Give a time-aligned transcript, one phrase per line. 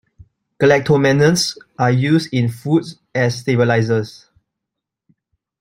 [0.59, 4.29] Galactomannans are used in foods as stabilisers.